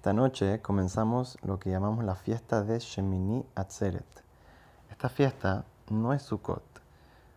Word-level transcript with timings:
Esta 0.00 0.14
noche 0.14 0.62
comenzamos 0.62 1.36
lo 1.42 1.58
que 1.58 1.68
llamamos 1.68 2.06
la 2.06 2.14
fiesta 2.14 2.62
de 2.62 2.78
Shemini 2.78 3.44
Atzeret. 3.54 4.06
Esta 4.90 5.10
fiesta 5.10 5.66
no 5.90 6.14
es 6.14 6.22
Sukkot, 6.22 6.64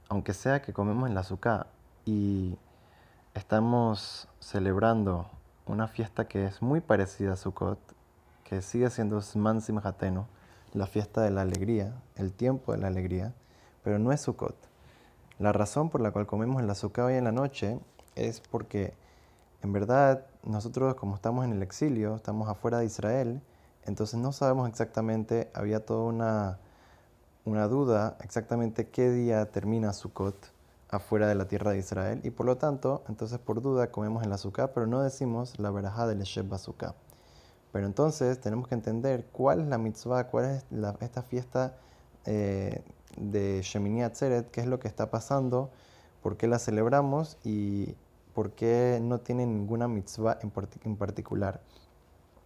aunque 0.08 0.34
sea 0.34 0.62
que 0.62 0.72
comemos 0.72 1.10
en 1.10 1.14
la 1.14 1.24
Sukkah 1.24 1.68
y 2.06 2.58
estamos 3.34 4.30
celebrando 4.40 5.26
una 5.66 5.90
fiesta 5.90 6.30
que 6.30 6.46
es 6.46 6.62
muy 6.62 6.80
parecida 6.80 7.34
a 7.34 7.36
Sukkot, 7.36 7.80
que 8.46 8.62
sigue 8.62 8.90
siendo 8.90 9.22
Zman 9.22 9.60
Simhateno, 9.60 10.28
la 10.72 10.88
fiesta 10.88 11.20
de 11.20 11.32
la 11.32 11.42
alegría, 11.42 11.94
el 12.16 12.32
tiempo 12.32 12.72
de 12.72 12.78
la 12.78 12.88
alegría, 12.88 13.34
pero 13.84 14.00
no 14.00 14.14
es 14.14 14.22
Sukkot. 14.22 14.56
La 15.38 15.52
razón 15.52 15.90
por 15.90 16.00
la 16.00 16.12
cual 16.12 16.28
comemos 16.28 16.64
la 16.64 16.76
Sukkah 16.76 17.04
hoy 17.04 17.16
en 17.16 17.26
la 17.26 17.34
noche 17.34 17.78
es 18.16 18.40
porque 18.40 18.94
en 19.64 19.72
verdad, 19.72 20.26
nosotros 20.44 20.94
como 20.96 21.16
estamos 21.16 21.46
en 21.46 21.54
el 21.54 21.64
exilio, 21.64 22.16
estamos 22.16 22.50
afuera 22.50 22.80
de 22.80 22.86
Israel, 22.86 23.42
entonces 23.86 24.20
no 24.20 24.34
sabemos 24.34 24.70
exactamente, 24.70 25.50
había 25.54 25.86
toda 25.86 26.04
una, 26.04 26.60
una 27.46 27.68
duda 27.68 28.18
exactamente 28.22 28.90
qué 28.90 29.10
día 29.10 29.52
termina 29.52 29.94
Sukkot 29.94 30.52
afuera 30.90 31.28
de 31.28 31.36
la 31.36 31.48
tierra 31.48 31.72
de 31.72 31.80
Israel 31.80 32.20
y 32.24 32.30
por 32.30 32.46
lo 32.46 32.58
tanto, 32.58 33.04
entonces 33.08 33.40
por 33.40 33.62
duda 33.62 33.90
comemos 33.90 34.26
la 34.28 34.38
Sukkah, 34.38 34.74
pero 34.74 34.86
no 34.86 35.02
decimos 35.02 35.58
la 35.60 35.72
verajá 35.72 36.08
del 36.08 36.22
Esheb 36.22 36.50
Bazooka. 36.50 36.94
Pero 37.72 37.88
entonces 37.88 38.40
tenemos 38.40 38.68
que 38.68 38.76
entender 38.76 39.26
cuál 39.32 39.62
es 39.62 39.68
la 39.68 39.78
mitzvah, 39.78 40.28
cuál 40.28 40.46
es 40.46 40.66
esta 41.00 41.24
fiesta 41.24 41.78
eh, 42.26 42.84
de 43.18 43.62
Shemini 43.64 44.04
Atzeret, 44.04 44.52
qué 44.52 44.62
es 44.62 44.68
lo 44.68 44.80
que 44.80 44.88
está 44.88 45.10
pasando, 45.10 45.72
por 46.22 46.38
qué 46.38 46.48
la 46.48 46.60
celebramos 46.60 47.38
y 47.44 47.96
por 48.34 48.52
qué 48.52 49.00
no 49.02 49.20
tiene 49.20 49.46
ninguna 49.46 49.88
mitzvah 49.88 50.40
en, 50.42 50.96
particular. 50.96 51.62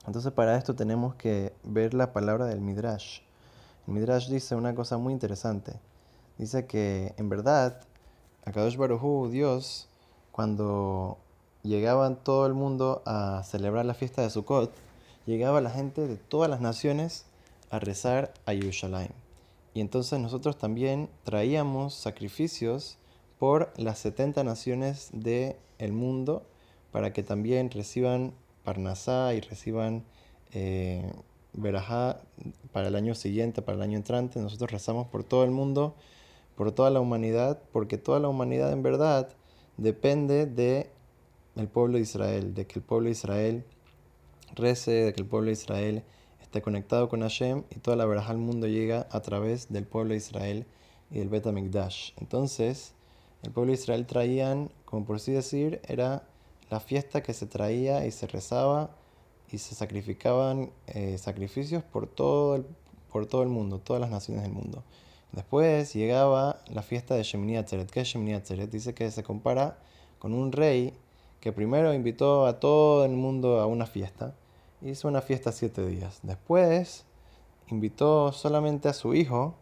Entonces 0.06 0.32
para 0.32 0.58
esto 0.58 0.76
tenemos 0.76 1.16
que 1.16 1.54
ver 1.64 1.94
la 1.94 2.14
palabra 2.14 2.46
del 2.46 2.62
Midrash. 2.62 3.22
El 3.88 3.94
Midrash 3.94 4.30
dice 4.30 4.56
una 4.56 4.76
cosa 4.76 4.98
muy 4.98 5.14
interesante. 5.14 5.74
Dice 6.38 6.66
que 6.66 7.14
en 7.18 7.30
verdad, 7.30 7.82
Akadosh 8.46 8.78
Baruj 8.78 9.30
Dios, 9.30 9.90
cuando 10.32 11.18
llegaban 11.64 12.16
todo 12.18 12.46
el 12.46 12.54
mundo 12.54 13.02
a 13.06 13.44
celebrar 13.44 13.86
la 13.86 13.94
fiesta 13.94 14.22
de 14.22 14.30
Sukkot, 14.30 14.72
llegaba 15.26 15.62
la 15.62 15.70
gente 15.70 16.08
de 16.08 16.16
todas 16.16 16.50
las 16.50 16.62
naciones 16.62 17.26
a 17.70 17.80
rezar 17.80 18.34
a 18.46 18.54
Yerushalayim. 18.54 19.12
Y 19.74 19.82
entonces 19.82 20.20
nosotros 20.20 20.58
también 20.58 21.10
traíamos 21.24 21.94
sacrificios 21.94 22.98
por 23.40 23.74
las 23.78 24.00
70 24.00 24.44
naciones 24.44 25.10
del 25.14 25.56
el 25.80 25.94
mundo 25.94 26.46
para 26.92 27.14
que 27.14 27.24
también 27.24 27.70
reciban 27.70 28.34
Parnasá 28.64 29.34
y 29.34 29.42
reciban 29.42 30.04
eh, 30.54 31.12
Berajá 31.54 32.22
para 32.72 32.88
el 32.88 32.96
año 32.96 33.16
siguiente, 33.16 33.62
para 33.62 33.78
el 33.78 33.82
año 33.82 33.98
entrante. 33.98 34.40
Nosotros 34.40 34.72
rezamos 34.72 35.08
por 35.08 35.24
todo 35.24 35.44
el 35.44 35.52
mundo, 35.52 35.96
por 36.56 36.72
toda 36.72 36.90
la 36.90 37.00
humanidad, 37.00 37.62
porque 37.72 37.98
toda 37.98 38.20
la 38.20 38.30
humanidad 38.30 38.72
en 38.72 38.84
verdad 38.84 39.30
depende 39.78 40.46
de 40.46 40.90
el 41.56 41.68
pueblo 41.68 41.98
de 41.98 42.04
Israel, 42.04 42.54
de 42.54 42.68
que 42.68 42.80
el 42.80 42.86
pueblo 42.86 43.06
de 43.06 43.12
Israel 43.12 43.64
rece, 44.56 44.92
de 44.92 45.14
que 45.14 45.22
el 45.22 45.28
pueblo 45.28 45.48
de 45.48 45.54
Israel 45.54 46.04
esté 46.42 46.62
conectado 46.62 47.10
con 47.10 47.22
Hashem 47.22 47.64
y 47.76 47.80
toda 47.80 47.98
la 47.98 48.06
verajá 48.06 48.32
al 48.32 48.38
mundo 48.38 48.68
llega 48.68 49.08
a 49.12 49.22
través 49.22 49.72
del 49.72 49.86
pueblo 49.86 50.12
de 50.12 50.18
Israel 50.18 50.66
y 51.10 51.20
del 51.20 51.30
Bet 51.30 51.46
Entonces, 52.18 52.94
el 53.48 53.54
pueblo 53.54 53.72
de 53.72 53.80
Israel 53.80 54.06
traían, 54.06 54.70
como 54.84 55.06
por 55.06 55.16
así 55.16 55.32
decir, 55.32 55.80
era 55.88 56.28
la 56.70 56.82
fiesta 56.82 57.24
que 57.24 57.34
se 57.34 57.46
traía 57.46 58.06
y 58.06 58.12
se 58.12 58.28
rezaba 58.28 58.90
y 59.50 59.60
se 59.60 59.74
sacrificaban 59.74 60.70
eh, 60.88 61.18
sacrificios 61.18 61.82
por 61.82 62.08
todo, 62.08 62.58
el, 62.58 62.66
por 63.10 63.26
todo 63.26 63.44
el 63.44 63.48
mundo, 63.48 63.80
todas 63.80 64.02
las 64.02 64.12
naciones 64.12 64.44
del 64.44 64.52
mundo. 64.52 64.84
Después 65.32 65.94
llegaba 65.94 66.60
la 66.68 66.82
fiesta 66.82 67.16
de 67.16 67.24
Shemini 67.24 67.56
Atzeret. 67.56 67.90
¿Qué 67.90 68.02
es 68.02 68.10
Shemini 68.10 68.34
Atzeret? 68.34 68.70
Dice 68.70 68.94
que 68.94 69.10
se 69.12 69.24
compara 69.24 69.80
con 70.20 70.34
un 70.34 70.52
rey 70.52 70.94
que 71.40 71.54
primero 71.54 71.94
invitó 71.94 72.48
a 72.48 72.60
todo 72.60 73.06
el 73.06 73.14
mundo 73.14 73.62
a 73.62 73.66
una 73.66 73.86
fiesta. 73.86 74.36
Hizo 74.82 75.08
una 75.08 75.22
fiesta 75.22 75.54
siete 75.54 75.88
días. 75.88 76.20
Después 76.22 77.06
invitó 77.70 78.34
solamente 78.34 78.90
a 78.90 78.94
su 78.94 79.14
hijo, 79.14 79.56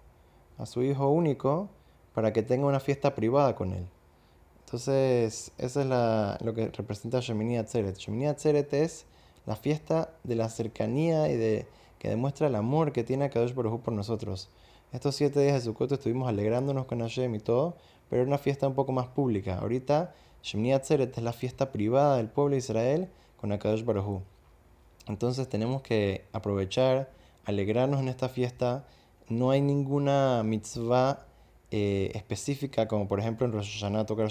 a 0.58 0.66
su 0.66 0.82
hijo 0.82 1.08
único, 1.10 1.70
para 2.16 2.32
que 2.34 2.42
tenga 2.42 2.66
una 2.66 2.80
fiesta 2.80 3.14
privada 3.14 3.56
con 3.56 3.74
él. 3.74 3.86
Entonces, 4.66 5.52
eso 5.60 5.82
es 5.82 5.88
lo 6.42 6.54
que 6.56 6.70
representa 6.70 7.20
Shemini 7.20 7.58
Atzeret. 7.58 7.98
Shemini 7.98 8.26
Atzeret 8.26 8.74
es 8.74 9.06
la 9.46 9.56
fiesta 9.56 10.10
de 10.24 10.36
la 10.36 10.50
cercanía 10.50 11.30
y 11.30 11.36
de 11.36 11.68
que 12.00 12.10
demuestra 12.10 12.48
el 12.48 12.56
amor 12.56 12.94
que 12.94 13.04
tiene 13.04 13.30
Kadosh 13.30 13.54
Baruj 13.54 13.82
por 13.82 13.94
nosotros. 13.94 14.50
Estos 14.94 15.16
siete 15.16 15.42
días 15.42 15.56
de 15.56 15.62
Sukkot 15.62 15.92
estuvimos 15.92 16.30
alegrándonos 16.30 16.86
con 16.86 17.02
Hashem 17.02 17.36
y 17.36 17.40
todo, 17.40 17.76
pero 18.10 18.22
era 18.22 18.28
una 18.30 18.38
fiesta 18.38 18.68
un 18.68 18.76
poco 18.76 18.94
más 18.94 19.08
pública. 19.08 19.60
Ahorita, 19.60 20.16
Shemini 20.42 20.74
Atzeret 20.74 21.18
es 21.18 21.24
la 21.24 21.34
fiesta 21.34 21.72
privada 21.74 22.18
del 22.18 22.30
pueblo 22.30 22.54
de 22.54 22.60
Israel 22.60 23.10
con 23.36 23.52
Akadosh 23.52 23.84
Baruj 23.84 24.22
Entonces 25.08 25.50
tenemos 25.50 25.82
que 25.82 26.26
aprovechar, 26.32 27.12
alegrarnos 27.44 28.00
en 28.00 28.08
esta 28.08 28.30
fiesta. 28.30 28.86
No 29.28 29.52
hay 29.52 29.60
ninguna 29.60 30.44
mitzvah 30.44 31.26
eh, 31.72 32.12
específica, 32.14 32.88
como 32.88 33.08
por 33.08 33.20
ejemplo 33.20 33.46
en 33.46 33.54
Rosh 33.54 33.74
Hashanah 33.74 34.06
tocar 34.06 34.30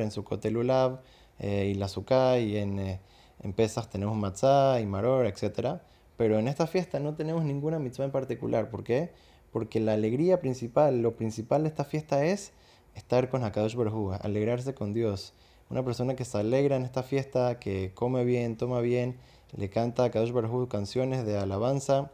en 0.00 0.10
Sukkot 0.10 0.44
Lulav 0.46 1.00
eh, 1.38 1.70
y 1.72 1.74
la 1.74 1.88
Sukkah, 1.88 2.38
y 2.38 2.56
en, 2.56 2.78
eh, 2.78 3.00
en 3.42 3.52
Pesach 3.52 3.88
tenemos 3.88 4.16
matzah 4.16 4.80
y 4.80 4.86
maror, 4.86 5.26
etc. 5.26 5.80
Pero 6.16 6.38
en 6.38 6.48
esta 6.48 6.66
fiesta 6.66 7.00
no 7.00 7.14
tenemos 7.14 7.44
ninguna 7.44 7.78
mitzvah 7.78 8.04
en 8.04 8.12
particular. 8.12 8.70
¿Por 8.70 8.84
qué? 8.84 9.10
Porque 9.52 9.80
la 9.80 9.94
alegría 9.94 10.40
principal, 10.40 11.02
lo 11.02 11.16
principal 11.16 11.62
de 11.62 11.68
esta 11.68 11.84
fiesta 11.84 12.24
es 12.24 12.52
estar 12.94 13.28
con 13.28 13.44
Hakadosh 13.44 13.74
Baruj 13.74 14.14
alegrarse 14.22 14.74
con 14.74 14.92
Dios. 14.94 15.34
Una 15.68 15.84
persona 15.84 16.14
que 16.14 16.24
se 16.24 16.38
alegra 16.38 16.76
en 16.76 16.84
esta 16.84 17.02
fiesta, 17.02 17.58
que 17.58 17.92
come 17.94 18.24
bien, 18.24 18.56
toma 18.56 18.80
bien, 18.80 19.16
le 19.56 19.68
canta 19.70 20.04
a 20.04 20.06
Hakadosh 20.06 20.32
Baruj 20.32 20.68
canciones 20.68 21.26
de 21.26 21.36
alabanza, 21.36 22.12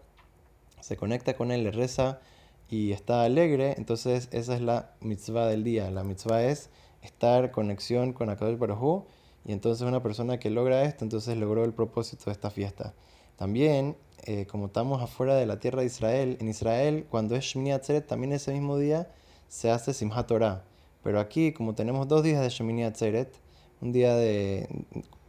se 0.81 0.97
conecta 0.97 1.34
con 1.34 1.53
él, 1.53 1.62
le 1.62 1.71
reza 1.71 2.21
y 2.69 2.93
está 2.93 3.25
alegre, 3.25 3.75
entonces 3.77 4.28
esa 4.33 4.55
es 4.55 4.61
la 4.61 4.93
mitzvah 5.00 5.47
del 5.47 5.65
día. 5.65 5.91
La 5.91 6.05
mitzvah 6.05 6.45
es 6.45 6.71
estar 7.03 7.50
conexión 7.50 8.12
con 8.12 8.31
Akadosh 8.31 8.59
Baruj 8.59 9.05
y 9.45 9.53
entonces 9.53 9.87
una 9.87 10.03
persona 10.03 10.39
que 10.39 10.50
logra 10.50 10.84
esto, 10.84 11.05
entonces 11.05 11.37
logró 11.37 11.65
el 11.65 11.73
propósito 11.73 12.27
de 12.27 12.33
esta 12.33 12.50
fiesta. 12.50 12.95
También, 13.37 13.97
eh, 14.25 14.47
como 14.47 14.67
estamos 14.67 15.03
afuera 15.03 15.34
de 15.34 15.47
la 15.47 15.59
tierra 15.59 15.81
de 15.81 15.87
Israel, 15.87 16.37
en 16.41 16.49
Israel, 16.49 17.06
cuando 17.11 17.34
es 17.34 17.45
Shemini 17.45 17.73
Atzeret, 17.73 18.06
también 18.06 18.33
ese 18.33 18.53
mismo 18.53 18.79
día 18.79 19.11
se 19.49 19.71
hace 19.71 19.93
Simhat 19.93 20.29
Torah. 20.29 20.65
Pero 21.03 21.19
aquí, 21.19 21.53
como 21.53 21.75
tenemos 21.75 22.06
dos 22.09 22.23
días 22.23 22.41
de 22.41 22.49
Shemini 22.49 22.84
Atzeret, 22.84 23.34
un 23.81 23.93
día 23.93 24.15
de, 24.15 24.69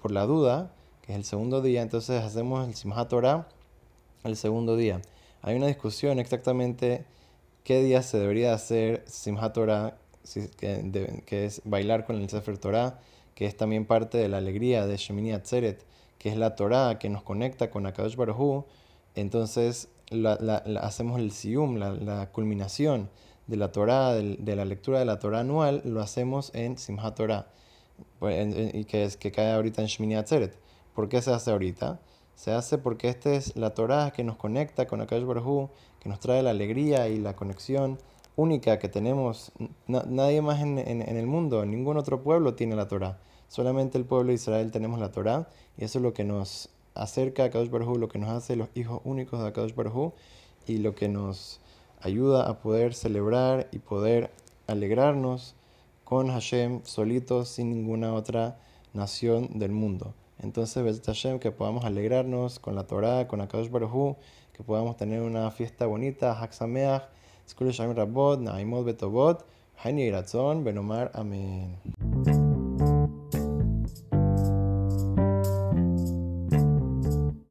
por 0.02 0.12
la 0.12 0.26
duda, 0.26 0.72
que 1.02 1.14
es 1.14 1.18
el 1.18 1.26
segundo 1.26 1.62
día, 1.62 1.82
entonces 1.82 2.24
hacemos 2.24 2.68
el 2.68 2.76
Simhat 2.76 3.10
Torah 3.10 3.48
el 4.24 4.38
segundo 4.38 4.78
día. 4.78 5.02
Hay 5.42 5.56
una 5.56 5.68
discusión 5.68 6.20
exactamente 6.20 7.06
qué 7.63 7.81
día 7.81 8.01
se 8.01 8.19
debería 8.19 8.53
hacer 8.53 9.03
Simhat 9.07 9.53
Torah, 9.53 9.97
que, 10.57 11.46
es 11.46 11.62
bailar 11.66 12.06
con 12.06 12.18
el 12.18 12.29
Sefer 12.29 12.57
Torah, 12.57 13.00
que 13.35 13.46
es 13.46 13.57
también 13.57 13.85
parte 13.85 14.18
de 14.18 14.29
la 14.29 14.38
alegría 14.38 14.85
de 14.85 14.97
Shemini 14.97 15.34
Atzeret, 15.34 15.84
que 16.18 16.29
es 16.29 16.38
la 16.38 16.56
Torah 16.56 17.00
que 17.00 17.09
nos 17.09 17.23
conecta 17.23 17.69
con 17.69 17.85
Akadosh 17.85 18.16
Baruj 18.16 18.66
Entonces 19.16 19.90
hacemos 20.81 21.19
el 21.19 21.31
sium, 21.31 21.78
la, 21.78 22.29
culminación 22.31 23.09
de 23.47 23.57
la 23.57 23.72
Torah, 23.72 24.13
de, 24.13 24.56
la 24.56 24.66
lectura 24.66 25.00
de 25.00 25.06
la 25.06 25.19
Torah 25.19 25.40
anual, 25.40 25.81
lo 25.85 26.02
hacemos 26.02 26.52
en 26.53 26.78
Simhat 26.78 27.16
Torah, 27.16 27.47
pues, 28.19 28.56
y 28.73 28.85
que, 28.85 29.03
es, 29.03 29.18
que 29.18 29.31
cae 29.31 29.52
ahorita 29.52 29.81
en 29.81 29.88
Shemini 29.88 30.16
Atzeret. 30.16 30.58
¿Por 30.93 31.09
qué 31.09 31.22
se 31.22 31.32
hace 31.32 31.52
ahorita? 31.52 31.99
Se 32.35 32.52
hace 32.52 32.78
porque 32.78 33.09
esta 33.09 33.34
es 33.34 33.56
la 33.56 33.74
Torah 33.74 34.12
que 34.12 34.24
nos 34.24 34.38
conecta 34.38 34.88
con 34.88 35.02
Akash 35.02 35.24
Baruj 35.24 35.70
que 36.00 36.09
nos 36.09 36.20
trae 36.20 36.44
la 36.44 36.50
alegría 36.50 37.08
y 37.08 37.18
la 37.18 37.35
conexión 37.35 37.97
única 38.35 38.80
que 38.80 38.90
tenemos. 38.90 39.52
nadie 39.88 40.41
más 40.41 40.62
en, 40.62 40.78
el 40.78 41.28
mundo, 41.28 41.66
ningún 41.66 41.97
otro 41.97 42.22
pueblo 42.22 42.56
tiene 42.56 42.76
la 42.76 42.88
Torah. 42.88 43.20
Solamente 43.47 43.97
el 43.97 44.06
pueblo 44.06 44.30
de 44.30 44.35
Israel 44.35 44.72
tenemos 44.72 45.00
la 45.00 45.12
Torah 45.12 45.47
y 45.78 45.85
eso 45.85 46.00
es 46.00 46.03
lo 46.03 46.14
que 46.14 46.24
nos 46.24 46.70
acerca 46.96 47.44
a 47.44 47.46
Akash 47.47 47.70
Baruj 47.70 47.97
lo 47.97 48.08
que 48.08 48.20
nos 48.20 48.30
hace 48.30 48.56
los 48.56 48.70
hijos 48.76 49.02
únicos 49.03 49.41
de 49.41 49.47
Akash 49.47 49.74
Baruj 49.74 50.14
y 50.68 50.78
lo 50.78 50.96
que 50.96 51.08
nos 51.08 51.59
ayuda 52.02 52.50
a 52.50 52.59
poder 52.59 52.94
celebrar 52.94 53.70
y 53.72 53.79
poder 53.79 54.32
alegrarnos 54.68 55.56
con 56.03 56.29
Hashem 56.29 56.82
solitos 56.84 57.50
sin 57.50 57.70
ninguna 57.70 58.14
otra 58.14 58.59
nación 58.94 59.58
del 59.58 59.72
mundo. 59.72 60.14
Entonces, 60.43 60.84
Bezat 60.84 61.05
Hashem, 61.05 61.40
que 61.40 61.51
podamos 61.51 61.85
alegrarnos 61.85 62.59
con 62.59 62.75
la 62.75 62.84
Torah, 62.84 63.28
con 63.28 63.41
Akadosh 63.41 63.69
Baruj 63.69 64.17
que 64.53 64.63
podamos 64.63 64.97
tener 64.97 65.22
una 65.22 65.49
fiesta 65.51 65.87
bonita, 65.87 66.40
Hak 66.40 66.53
Sameach, 66.53 67.03
Rabot, 67.95 68.40
Naimot 68.40 68.85
Betobot, 68.85 69.45
Haini 69.84 70.11
Ratzon, 70.11 70.63
Benomar, 70.63 71.11
Amén. 71.13 71.75